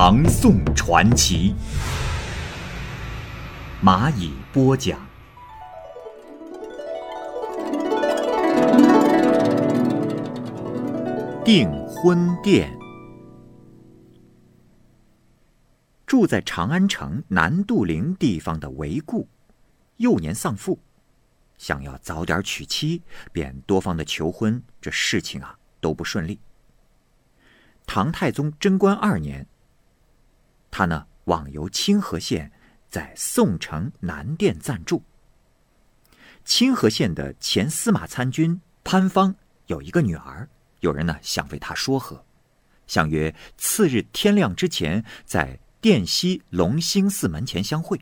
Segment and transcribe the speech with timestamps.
[0.00, 1.56] 唐宋传奇》，
[3.84, 4.96] 蚂蚁播讲。
[11.44, 12.78] 订婚殿。
[16.06, 19.26] 住在长安城南杜陵地方的韦固，
[19.96, 20.78] 幼年丧父。
[21.56, 23.02] 想要早点娶妻，
[23.32, 26.38] 便多方的求婚，这事情啊都不顺利。
[27.84, 29.44] 唐太宗贞观二年，
[30.70, 32.52] 他呢往游清河县，
[32.88, 35.02] 在宋城南店暂住。
[36.44, 39.34] 清河县的前司马参军潘芳
[39.66, 40.48] 有一个女儿，
[40.80, 42.24] 有人呢想为他说和，
[42.86, 48.00] 相约次日天亮之前在殿西隆兴寺门前相会。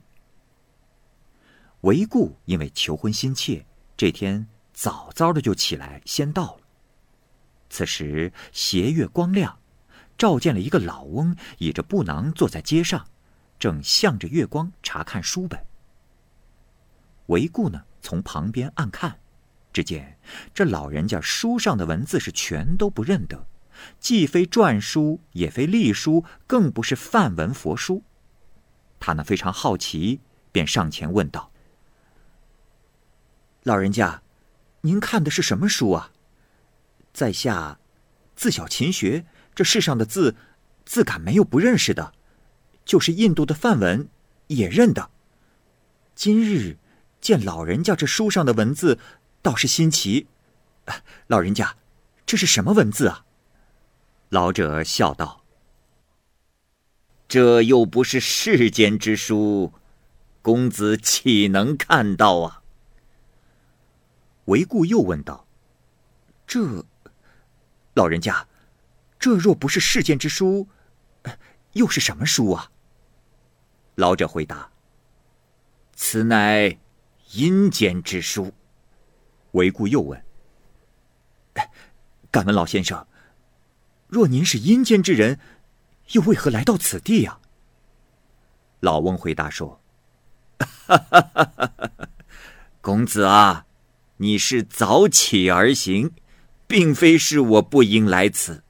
[1.81, 6.61] 韦固因为求婚心切，这天早早的就起来，先到了。
[7.69, 9.59] 此时斜月光亮，
[10.17, 13.07] 照见了一个老翁倚着布囊坐在街上，
[13.59, 15.61] 正向着月光查看书本。
[17.27, 19.19] 韦固呢，从旁边暗看，
[19.73, 20.19] 只见
[20.55, 23.47] 这老人家书上的文字是全都不认得，
[23.99, 28.03] 既非篆书，也非隶书，更不是梵文佛书。
[28.99, 30.21] 他呢非常好奇，
[30.53, 31.51] 便上前问道。
[33.65, 34.23] 老人家，
[34.83, 36.13] 您看的是什么书啊？
[37.13, 37.81] 在下
[38.35, 39.27] 自小勤学，
[39.57, 40.37] 这世上的字，
[40.85, 42.13] 字感没有不认识的，
[42.85, 44.07] 就是印度的梵文
[44.49, 45.11] 也认得。
[46.15, 46.77] 今日
[47.23, 48.99] 见老人家这书上的文字，
[49.41, 50.27] 倒是新奇。
[51.27, 51.75] 老人家，
[52.27, 53.25] 这是什么文字啊？
[54.29, 55.43] 老者笑道
[57.27, 59.73] ：“这又不是世间之书，
[60.43, 62.63] 公子岂能看到啊？”
[64.45, 65.47] 韦固又问道
[66.47, 66.85] ：“这，
[67.95, 68.47] 老人家，
[69.27, 70.69] 这若不是世间之书，
[71.73, 72.71] 又是什么书啊？”
[73.97, 74.71] 老者回答
[75.97, 76.79] ：“此乃
[77.33, 78.53] 阴间之书。”
[79.51, 80.25] 韦固又问
[82.31, 83.05] ：“敢问老先生，
[84.07, 85.41] 若您是阴间之人，
[86.13, 87.41] 又为何来到此地呀？”
[88.79, 89.81] 老翁回答说：“，
[92.81, 93.67] 公子啊。”
[94.19, 96.13] 你是早起而行，
[96.69, 98.63] 并非是我不应来此。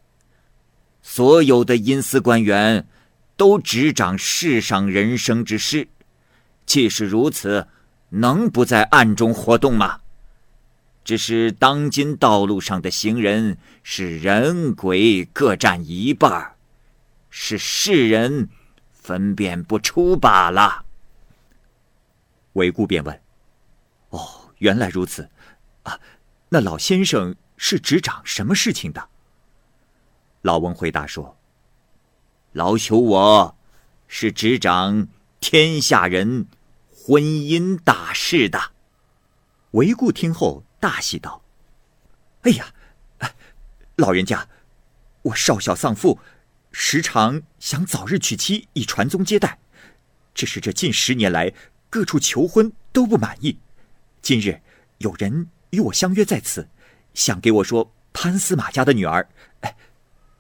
[1.16, 2.87] 所有的阴司官员
[3.38, 5.88] 都执掌世上人生之事，
[6.66, 7.69] 既是如此，
[8.10, 10.00] 能不在暗中活动吗？
[11.03, 16.54] 只是当今道路上的行人是人鬼各占一半
[17.31, 18.50] 是世人
[18.93, 20.84] 分辨不出罢了。
[22.53, 23.19] 韦固便问
[24.10, 25.27] ：“哦，原来如此。”
[25.84, 25.98] 啊，
[26.50, 29.09] 那老先生是执掌什么事情的？
[30.47, 31.37] 老翁回答说
[32.55, 33.59] ：“老朽我
[34.07, 35.09] 是执掌
[35.41, 36.47] 天下人
[36.89, 38.71] 婚姻大事的。”
[39.73, 41.43] 韦固听后大喜道
[42.43, 42.73] ：“哎呀，
[43.97, 44.49] 老人家，
[45.23, 46.21] 我少小丧父，
[46.71, 49.59] 时常想早日娶妻以传宗接代，
[50.33, 51.53] 只是这近十年来
[51.91, 53.59] 各处求婚都不满意，
[54.23, 54.63] 今日
[54.99, 56.69] 有人。”与我相约在此，
[57.13, 59.28] 想给我说潘司马家的女儿，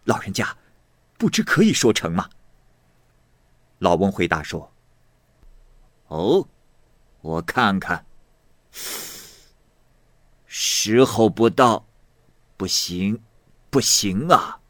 [0.06, 0.56] 老人家，
[1.18, 2.30] 不知可以说成吗？
[3.80, 4.72] 老翁回答说
[6.08, 6.48] ：“哦，
[7.20, 8.06] 我看看，
[10.46, 11.86] 时候不到，
[12.56, 13.20] 不行，
[13.68, 14.60] 不行啊！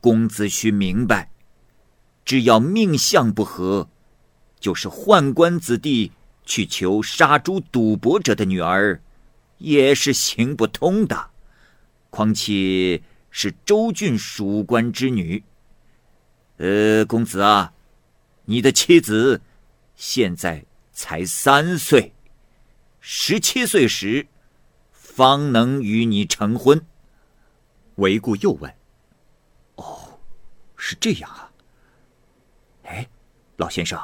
[0.00, 1.30] 公子须明白，
[2.24, 3.88] 只要命相不合，
[4.58, 6.10] 就是宦官子弟
[6.44, 9.00] 去求杀猪赌博者的女儿。”
[9.58, 11.30] 也是行不通的，
[12.10, 13.00] 况且
[13.32, 15.42] 是周郡属官之女。
[16.58, 17.72] 呃，公子啊，
[18.44, 19.40] 你的妻子
[19.96, 22.12] 现在才三岁，
[23.00, 24.28] 十七岁时
[24.92, 26.80] 方能与你成婚。
[27.96, 28.72] 韦固又问
[29.76, 30.20] ：“哦，
[30.76, 31.50] 是这样啊？
[32.84, 33.08] 哎，
[33.56, 33.98] 老先生，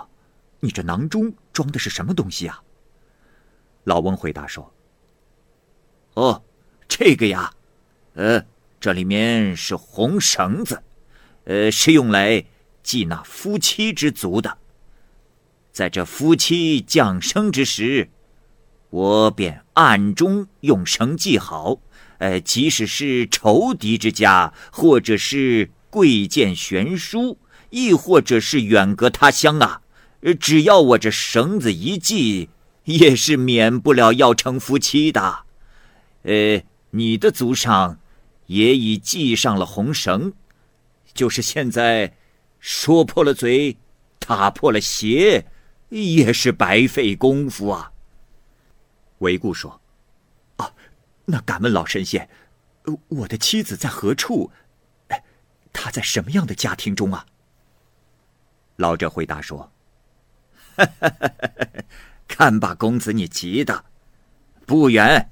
[0.61, 2.63] 你这囊中装的是什么东西啊？”
[3.85, 4.73] 老翁回答说。
[6.15, 6.43] 哦，
[6.89, 7.53] 这个呀，
[8.15, 8.45] 呃，
[8.81, 10.83] 这里面是红绳子，
[11.45, 12.45] 呃，是用来
[12.83, 14.59] 祭那夫妻之足的。
[15.73, 18.11] 在这夫妻降生之时，
[18.91, 21.79] 我便暗中用绳系好。
[22.19, 27.39] 呃，即使是仇敌之家，或者是贵贱悬殊，
[27.71, 29.83] 亦或者是远隔他乡啊，
[30.41, 32.49] 只要我这绳子一系，
[32.85, 35.45] 也是免不了要成夫妻的。
[36.23, 38.01] 呃，你的祖上
[38.49, 40.35] 也已系上了红绳，
[41.15, 42.13] 就是现在
[42.59, 43.79] 说破了嘴，
[44.19, 45.47] 打破了鞋。
[45.91, 47.93] 也是白费功夫啊。
[49.21, 49.81] 韦固说
[50.59, 50.75] ：“啊，
[51.25, 52.29] 那敢问老神仙，
[53.09, 54.53] 我的妻子在何处？
[55.73, 57.25] 她在什么样的家庭中啊？”
[58.77, 59.73] 老者回答说
[62.29, 63.87] ：“看把公子你急的，
[64.67, 65.31] 不远，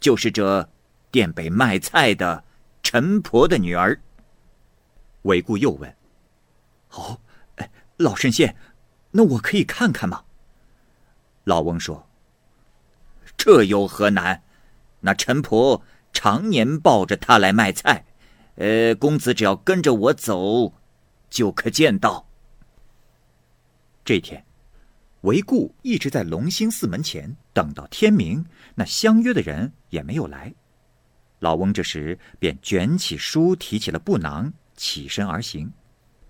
[0.00, 0.70] 就是这
[1.14, 2.42] 店北卖菜的
[2.82, 4.00] 陈婆的女儿。”
[5.22, 5.96] 韦固又问
[6.90, 7.20] ：“哦，
[7.54, 8.56] 哎，老神仙。”
[9.16, 10.24] 那我可以看看吗？
[11.44, 12.08] 老翁说
[13.38, 14.42] ：“这有何难？
[14.98, 15.80] 那陈婆
[16.12, 18.04] 常年抱着他来卖菜，
[18.56, 20.72] 呃，公子只要跟着我走，
[21.30, 22.26] 就可见到。”
[24.04, 24.44] 这天，
[25.20, 28.44] 韦固一直在龙兴寺门前等到天明，
[28.74, 30.52] 那相约的人也没有来。
[31.40, 35.72] 老翁这时便卷起书，提起了布囊，起身而行。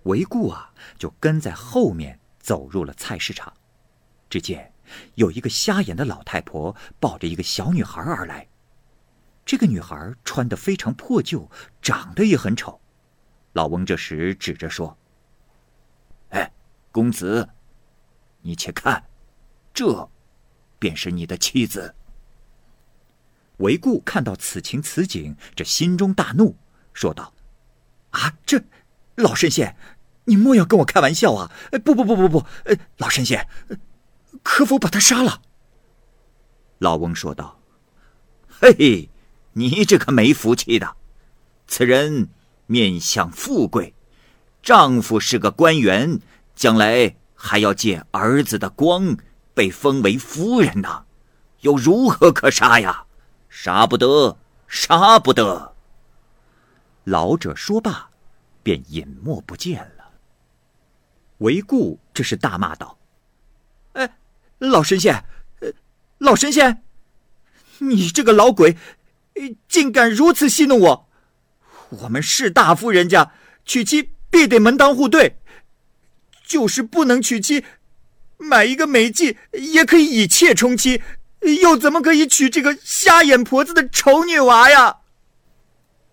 [0.03, 2.19] 韦固啊，就跟在后面。
[2.37, 3.51] 走入了菜市场，
[4.29, 4.71] 只见
[5.15, 8.47] 有一个瞎眼的老太婆抱着一个小女孩而来。
[9.43, 11.49] 这个女孩穿得非常破旧，
[11.81, 12.79] 长得也很丑。
[13.53, 14.95] 老翁这时指着说
[16.29, 16.53] ：“哎，
[16.91, 17.49] 公子，
[18.43, 19.03] 你且看，
[19.73, 20.07] 这
[20.77, 21.95] 便是你的妻子。”
[23.57, 26.57] 韦固看到此情此景，这心中大怒，
[26.93, 27.33] 说道
[28.11, 28.61] ：“啊，这
[29.15, 29.75] 老神仙！”
[30.27, 31.51] 你莫要跟我开玩笑啊！
[31.83, 32.45] 不不不不不，
[32.97, 33.47] 老神仙，
[34.41, 35.39] 可否把他杀了？
[36.79, 37.59] 老翁说道
[38.49, 39.11] ：“嘿，
[39.53, 40.95] 你这个没福气的，
[41.67, 42.27] 此人
[42.65, 43.93] 面相富贵，
[44.63, 46.19] 丈夫是个官员，
[46.55, 49.15] 将来还要借儿子的光，
[49.53, 51.05] 被封为夫人呢，
[51.61, 53.05] 又如何可杀呀？
[53.57, 54.37] 杀不得，
[54.67, 55.73] 杀不得！”
[57.05, 58.09] 老者说罢，
[58.61, 60.11] 便隐没不见了。
[61.37, 62.97] 韦固这是大骂道
[63.93, 64.17] ：“哎，
[64.57, 65.23] 老神仙，
[66.17, 66.83] 老神仙，
[67.77, 68.75] 你这个老鬼，
[69.69, 71.09] 竟敢如此戏弄我！
[71.89, 73.31] 我们士大夫人家
[73.63, 75.37] 娶妻必得门当户对，
[76.45, 77.63] 就是不能娶妻，
[78.37, 81.01] 买一个美妓也可以以妾充妻，
[81.45, 84.97] 又怎么可以娶这个瞎眼婆子的丑女娃呀？”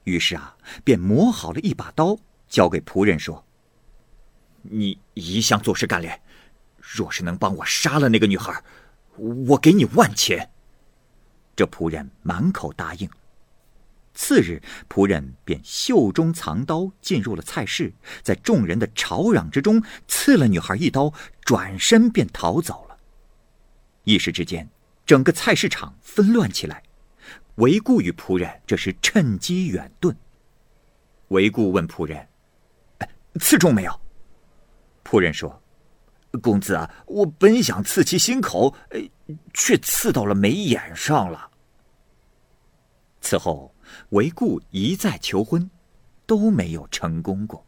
[0.04, 2.18] 于是啊，便磨好了一把刀，
[2.48, 3.44] 交给仆人说。
[4.62, 6.20] 你一向做事干练，
[6.78, 8.62] 若是能帮我杀了那个女孩，
[9.16, 10.50] 我给你万钱。
[11.56, 13.08] 这仆人满口答应。
[14.14, 17.92] 次日，仆人便袖中藏刀，进入了菜市，
[18.22, 21.12] 在众人的吵嚷之中，刺了女孩一刀，
[21.44, 22.98] 转身便逃走了。
[24.04, 24.68] 一时之间，
[25.04, 26.82] 整个菜市场纷乱起来。
[27.56, 30.14] 韦固与仆人这是趁机远遁。
[31.28, 32.26] 韦固问仆人
[33.40, 34.00] ：“刺中没有？”
[35.04, 35.62] 仆人说
[36.40, 38.74] ：“公子啊，我本想刺其心口，
[39.52, 41.50] 却刺到了眉眼上了。”
[43.20, 43.74] 此后，
[44.10, 45.70] 韦固一再求婚，
[46.26, 47.64] 都没有成功过。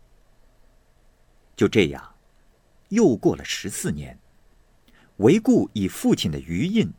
[1.54, 2.14] 就这样，
[2.88, 4.18] 又过了十四年，
[5.18, 6.92] 韦固以父亲的余印，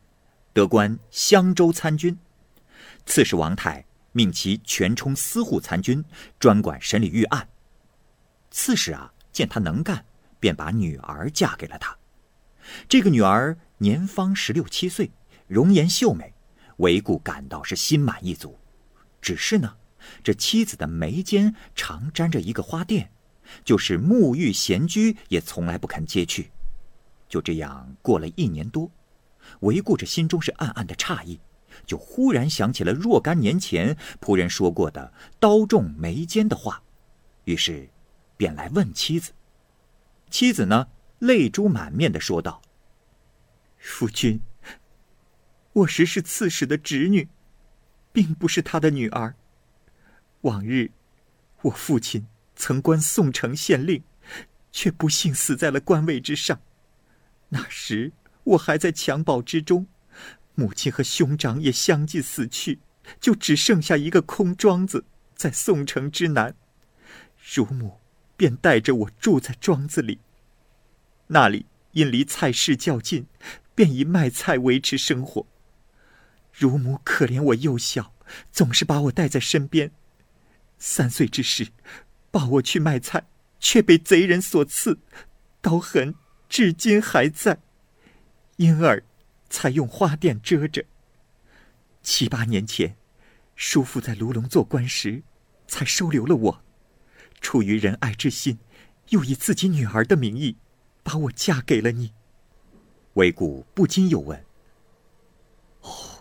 [0.56, 2.18] 得官襄州参军。
[3.04, 6.02] 刺史王泰命其全充司户参军，
[6.38, 7.46] 专管审理御案。
[8.50, 10.06] 刺史啊，见他能干。
[10.38, 11.96] 便把女儿嫁给了他。
[12.88, 15.10] 这个女儿年方十六七岁，
[15.46, 16.34] 容颜秀美，
[16.76, 18.58] 韦固感到是心满意足。
[19.20, 19.76] 只是呢，
[20.22, 23.08] 这妻子的眉间常沾着一个花钿，
[23.64, 26.50] 就是沐浴闲居也从来不肯揭去。
[27.28, 28.90] 就这样过了一年多，
[29.60, 31.40] 回顾着心中是暗暗的诧异，
[31.84, 36.82] 就忽然想起了若干年前仆人说过的“刀中眉间”的话，
[37.44, 37.88] 于是
[38.36, 39.32] 便来问妻子。
[40.30, 42.60] 妻子呢，泪珠满面的说道
[43.78, 44.40] ：“夫君，
[45.72, 47.28] 我实是刺史的侄女，
[48.12, 49.34] 并不是他的女儿。
[50.42, 50.90] 往日，
[51.62, 54.02] 我父亲曾官宋城县令，
[54.72, 56.60] 却不幸死在了官位之上。
[57.48, 58.12] 那时
[58.46, 59.86] 我还在襁褓之中，
[60.54, 62.80] 母亲和兄长也相继死去，
[63.20, 65.04] 就只剩下一个空庄子
[65.36, 66.56] 在宋城之南。
[67.54, 68.00] 乳母。”
[68.38, 70.20] 便带着我住在庄子里。
[71.28, 73.26] 那里因离菜市较近，
[73.74, 75.46] 便以卖菜维持生活。
[76.52, 78.12] 乳母可怜我幼小，
[78.52, 79.90] 总是把我带在身边。
[80.78, 81.68] 三岁之时，
[82.30, 83.26] 抱我去卖菜，
[83.58, 84.98] 却被贼人所刺，
[85.62, 86.14] 刀痕
[86.46, 87.62] 至今还在，
[88.56, 89.02] 因而
[89.48, 90.84] 才用花钿遮着。
[92.02, 92.96] 七八年前，
[93.54, 95.22] 叔父在卢龙做官时，
[95.66, 96.62] 才收留了我。
[97.40, 98.58] 出于仁爱之心，
[99.10, 100.56] 又以自己女儿的名义，
[101.02, 102.12] 把我嫁给了你。
[103.14, 104.44] 韦固不禁又问
[105.82, 106.20] ：“哦，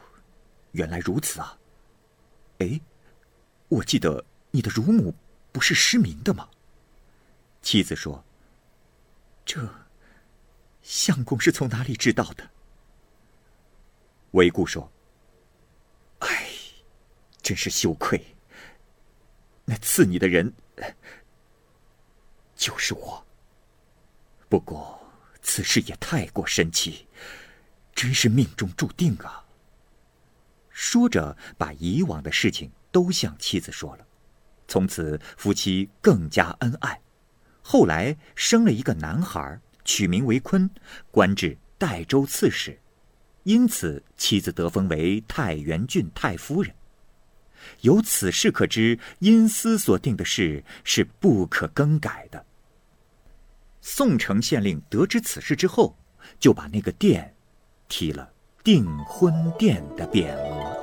[0.72, 1.58] 原来如此啊！
[2.60, 2.80] 哎，
[3.70, 5.14] 我记得你的乳母
[5.52, 6.50] 不是失明的吗？”
[7.62, 8.24] 妻子说
[9.46, 9.68] ：“这
[10.86, 12.52] 相公是从哪里知道的？”
[14.32, 14.92] 韦固说。
[16.20, 16.48] 唉，
[17.42, 18.24] 真是羞愧。
[19.66, 20.54] 那刺你的人
[22.56, 23.26] 就是我。
[24.48, 25.00] 不过
[25.42, 27.08] 此事也太过神奇，
[27.94, 29.44] 真是命中注定啊！
[30.70, 34.08] 说着，把以往的事情都向妻子说了。
[34.68, 37.02] 从此夫妻更加恩爱。
[37.62, 40.70] 后来生了一个男孩，取名为坤，
[41.12, 42.78] 官至代州刺史。
[43.44, 46.74] 因此，妻子得封为太原郡太夫人。
[47.82, 52.46] 由此事可知，因私所定的事是不可更改的。
[53.82, 55.96] 宋城县令得知此事之后，
[56.40, 57.36] 就把那个殿
[57.88, 58.28] 提了
[58.64, 60.76] 订婚殿的匾额。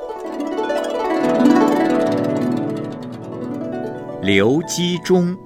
[4.23, 5.37] 刘基忠，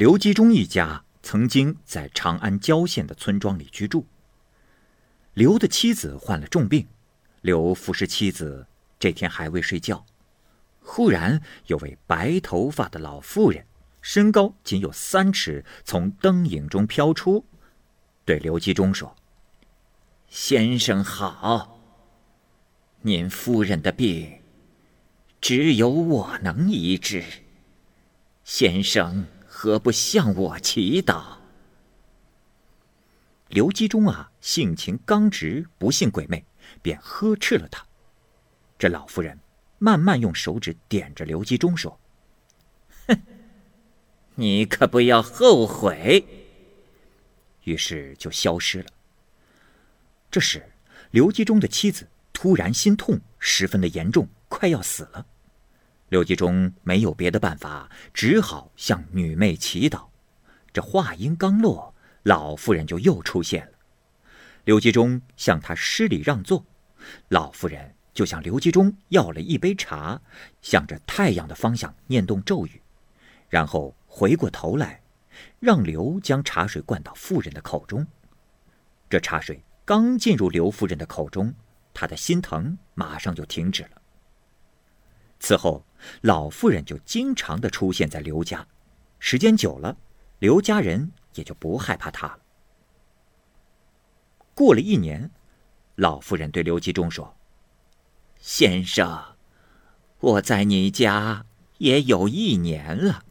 [0.00, 4.06] 刘基忠一家曾经在长安郊县的村庄里居住。
[5.34, 6.88] 刘的妻子患了重病，
[7.42, 8.66] 刘服侍妻子
[8.98, 10.06] 这天还未睡觉，
[10.80, 13.66] 忽然有位白头发的老妇人，
[14.00, 17.44] 身高仅有三尺，从灯影中飘出，
[18.24, 19.14] 对刘基忠说
[20.30, 21.78] ：“先生好，
[23.02, 24.40] 您夫人的病，
[25.42, 27.22] 只有我能医治，
[28.44, 29.26] 先生
[29.62, 31.36] 何不向我祈祷？”
[33.48, 36.42] 刘基忠啊，性情刚直，不信鬼魅，
[36.80, 37.84] 便呵斥了他。
[38.78, 39.38] 这老妇人
[39.78, 42.00] 慢慢用手指点着刘基忠说
[43.06, 43.20] ：“哼，
[44.36, 46.24] 你可不要后悔。”
[47.64, 48.86] 于是就消失了。
[50.30, 50.72] 这时，
[51.10, 55.26] 刘基忠的妻子突然心痛，十分的严重，快要死了。
[56.10, 60.08] 刘基忠没有别的办法，只好向女妹祈祷。
[60.72, 61.94] 这话音刚落。
[62.24, 63.72] 老妇人就又出现了，
[64.64, 66.66] 刘基忠向她施礼让座，
[67.28, 70.20] 老妇人就向刘基忠要了一杯茶，
[70.60, 72.82] 向着太阳的方向念动咒语，
[73.48, 75.00] 然后回过头来，
[75.60, 78.06] 让刘将茶水灌到妇人的口中。
[79.08, 81.54] 这茶水刚进入刘夫人的口中，
[81.94, 83.99] 她的心疼马上就停止了。
[85.40, 85.84] 此后，
[86.20, 88.68] 老妇人就经常的出现在刘家，
[89.18, 89.96] 时间久了，
[90.38, 91.10] 刘家人。
[91.34, 92.38] 也就不害怕她了。
[94.52, 95.30] 过了一年，
[95.94, 97.36] 老妇人对刘基忠说
[98.40, 99.36] ：“先生，
[100.18, 101.46] 我在你家
[101.78, 103.22] 也有一年了，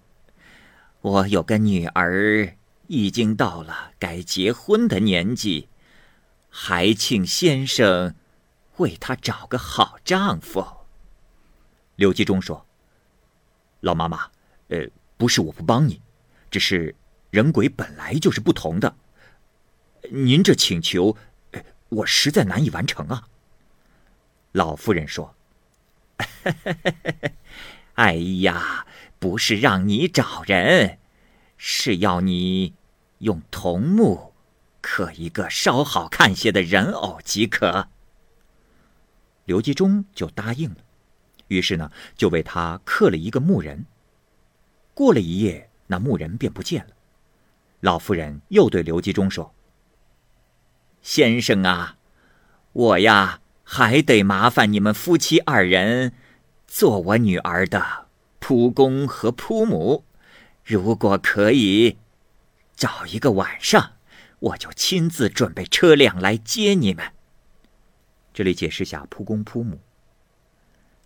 [1.01, 2.55] 我有个女儿，
[2.87, 5.67] 已经到了该结婚的年纪，
[6.49, 8.15] 还请先生
[8.77, 10.65] 为她找个好丈夫。”
[11.99, 12.65] 刘基忠说
[13.81, 14.31] ：“老妈妈，
[14.69, 14.87] 呃，
[15.17, 16.01] 不是我不帮你，
[16.49, 16.95] 只是……”
[17.29, 18.95] 人鬼本来就是不同的，
[20.09, 21.15] 您这请求，
[21.89, 23.27] 我实在难以完成啊。
[24.53, 25.35] 老夫人说
[27.95, 28.87] ：“哎呀，
[29.19, 30.97] 不是让你找人，
[31.57, 32.73] 是要你
[33.19, 34.33] 用桐木
[34.81, 37.89] 刻一个稍好看些的人偶即可。”
[39.45, 40.77] 刘基忠就答应了，
[41.49, 43.85] 于是呢，就为他刻了一个木人。
[44.93, 46.91] 过了一夜，那木人便不见了。
[47.81, 49.53] 老妇人又对刘基忠说
[51.01, 51.97] ：“先生啊，
[52.73, 56.13] 我呀还得麻烦你们夫妻二人，
[56.67, 58.07] 做我女儿的
[58.41, 60.03] 仆公和仆母。
[60.63, 61.97] 如果可以，
[62.75, 63.93] 找一个晚上，
[64.39, 67.13] 我就亲自准备车辆来接你们。”
[68.33, 69.79] 这里解释下仆公仆母。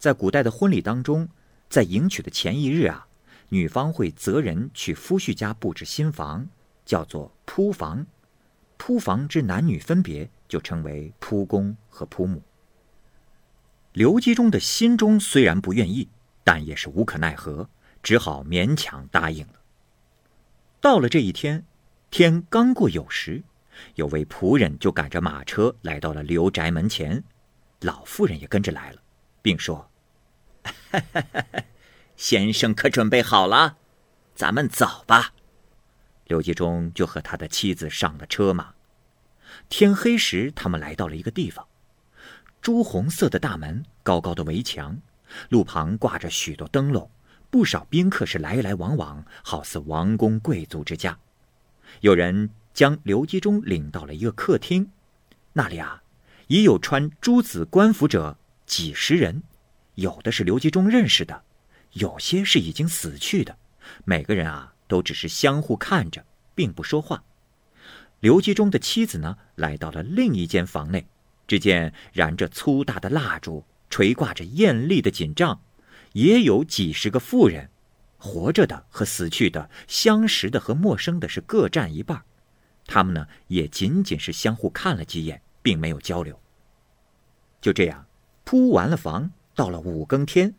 [0.03, 1.29] 在古代的婚礼当中，
[1.69, 3.07] 在迎娶的前一日啊，
[3.47, 6.45] 女方会择人去夫婿家布置新房。
[6.83, 8.05] 叫做铺房，
[8.75, 12.41] 铺房之男女分别就称为铺公和铺母。
[13.93, 16.09] 刘基忠的心中虽然不愿意，
[16.43, 17.69] 但也是无可奈何，
[18.01, 19.53] 只好勉强答应了。
[20.81, 21.63] 到了这一天，
[22.11, 23.41] 天刚过酉时，
[23.95, 27.23] 有位仆人就赶着马车来到了刘宅门前，
[27.79, 29.01] 老妇人也跟着来了，
[29.41, 29.89] 并说
[32.15, 33.77] ：“先生可准备好了？
[34.35, 35.33] 咱们走吧。”
[36.25, 38.73] 刘继忠就和他的妻子上了车马。
[39.69, 41.67] 天黑时，他们来到了一个地方，
[42.61, 44.97] 朱红色的大门，高高的围墙，
[45.49, 47.09] 路旁挂着许多灯笼，
[47.51, 51.19] 不少宾客是来来往往，好似王公贵族之家。
[52.01, 54.91] 有人将刘基忠领到了一个客厅，
[55.53, 56.01] 那里啊，
[56.47, 59.43] 已有穿朱紫官服者几十人，
[59.95, 61.43] 有的是刘吉忠认识的，
[61.93, 63.57] 有些是已经死去的，
[64.05, 67.23] 每个人啊，都只是相互看着，并不说话。
[68.19, 71.05] 刘吉忠的妻子呢，来到了另一间房内，
[71.45, 75.61] 只见燃着粗大的蜡烛，垂挂着艳丽的锦帐，
[76.13, 77.69] 也有几十个妇人，
[78.17, 82.23] 活着的和死去的，相识的和陌生的，是各占一半。
[82.87, 86.39] 他们呢，也仅仅是相互看了几眼，并没有交流。
[87.61, 88.05] 就这样，
[88.43, 90.55] 铺完了房，到了五更天，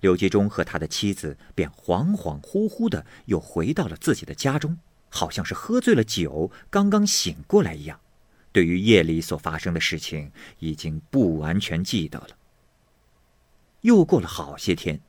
[0.00, 4.78] 刘继忠和他的妻子便恍恍惚惚的又回到了自己的家中。
[5.08, 7.98] 好像是喝醉了酒，刚刚醒过来一样，
[8.52, 12.28] 对于夜里所发生的事情已经不完全记得了。
[13.82, 15.00] 又过了好些天，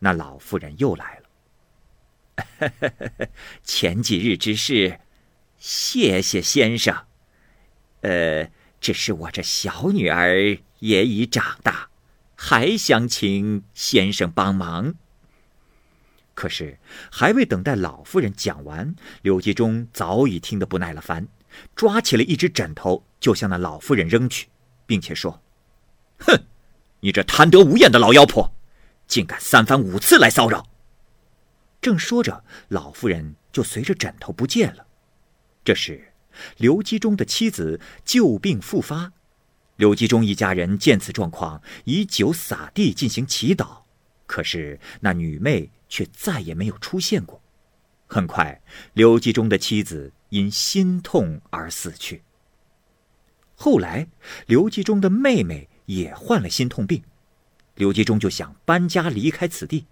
[0.00, 3.28] 那老妇人又来了。
[3.62, 5.00] 前几日之事，
[5.56, 7.04] 谢谢先生。
[8.02, 11.88] 呃，只是我这小女儿也已长大，
[12.40, 14.94] 还想请先生帮忙。
[16.34, 16.78] 可是，
[17.10, 21.26] 还未等待老妇人讲完，刘基忠早已听得不耐了烦，
[21.74, 24.46] 抓起了一只枕头就向那老妇人扔去，
[24.86, 25.42] 并且说
[26.20, 26.44] ：“哼，
[27.00, 28.54] 你这贪得无厌的老妖婆，
[29.08, 30.68] 竟敢三番五次来骚扰！”
[31.82, 34.86] 正说着，老妇人就随着枕头不见了。
[35.64, 36.12] 这时，
[36.56, 39.12] 刘基忠的妻子旧病复发，
[39.78, 43.78] 刘继忠一家人见此状况，以酒洒地进行祈祷，
[44.26, 45.70] 可是那女魅。
[45.90, 47.40] 却再也没有出现过。
[48.06, 48.60] 很快，
[48.92, 52.22] 刘继忠的妻子因心痛而死去。
[53.54, 54.06] 后来，
[54.44, 57.02] 刘继忠的妹妹也患了心痛病，
[57.74, 59.86] 刘继忠就想搬家离开此地。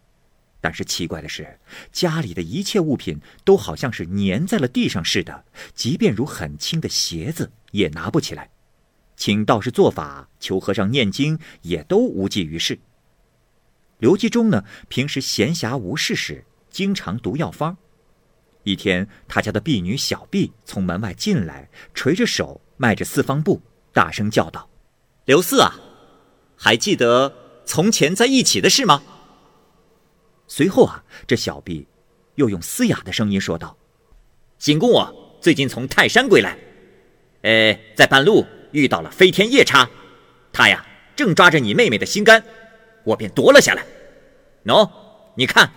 [0.61, 1.59] 但是奇怪的是，
[1.91, 8.51] 家里的一切物品都好像是粘在了地上似的，即便如很轻的鞋子也拿不起来。
[9.17, 12.79] 请道士做法，求和尚念经，也都无济于事。
[13.99, 17.77] 刘继忠呢，平时闲暇无事时，经常读药方。
[18.63, 24.69] 一天，他家的婢女小婢从门外进来，垂着手，迈着四方步，大声叫道
[25.25, 25.73] ：“刘四啊，
[26.57, 27.33] 还记得
[27.65, 29.03] 从前在一起的事吗？”
[30.49, 31.87] 随后啊，这小婢
[32.35, 33.77] 又用嘶哑的声音说道
[34.59, 36.59] ：“景公我最近从泰山归来，
[37.43, 39.89] 呃，在半路遇到了飞天夜叉，
[40.53, 42.45] 他呀正抓着你妹妹的心肝。”
[43.05, 43.87] 我便夺了下来。
[44.65, 44.91] 喏，
[45.37, 45.71] 你看。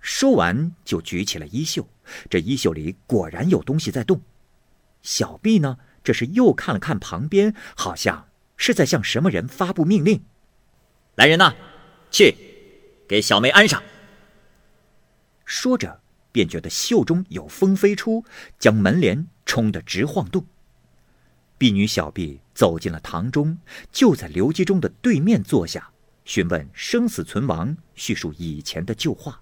[0.00, 1.88] 说完，就举起了衣袖，
[2.30, 4.20] 这衣袖里果然有东西在动。
[5.02, 10.24] 小毕呢，这是又看了看旁边，好像是在向什么人发布命令。
[11.16, 11.54] 来人呐，
[12.10, 12.36] 去，
[13.08, 13.82] 给小妹安上。
[15.44, 18.24] 说着，便觉得袖中有风飞出，
[18.58, 20.46] 将门帘冲得直晃动。
[21.56, 23.56] 婢女小婢走进了堂中，
[23.92, 25.90] 就在刘基忠的对面坐下，
[26.24, 29.40] 询问生死存亡，叙述以前的旧话。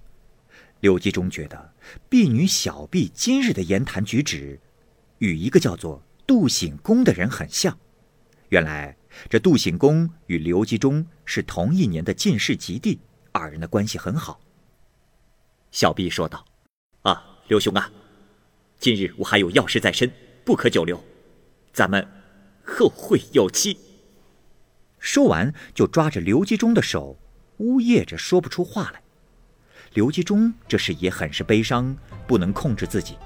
[0.80, 1.74] 刘基忠觉得
[2.08, 4.60] 婢女小婢今日的言谈举止，
[5.18, 7.76] 与一个叫做杜醒公的人很像。
[8.50, 8.94] 原来
[9.30, 13.00] 这杜醒公与刘基忠是同一年的进士及第，
[13.32, 14.40] 二人的关系很好。
[15.70, 16.44] 小婢说道
[17.02, 17.90] ：“啊，刘兄啊，
[18.78, 20.12] 今日我还有要事在身，
[20.44, 21.02] 不可久留。”
[21.72, 22.06] 咱们
[22.64, 23.78] 后会有期。
[24.98, 27.18] 说完，就抓着刘基忠的手，
[27.56, 29.02] 呜咽着说不出话来。
[29.94, 33.16] 刘基忠这时也很是悲伤，不能控制自己。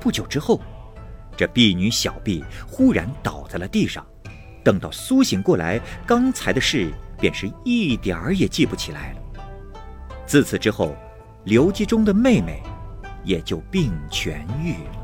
[0.00, 0.60] 不久之后，
[1.36, 4.06] 这婢女小婢忽然倒在了地上，
[4.64, 9.20] 等到苏醒过来，刚才的事便是一点儿也记不起来了。
[10.26, 10.96] 自此之后，
[11.44, 12.62] 刘基忠的妹妹
[13.22, 15.03] 也就病痊愈了。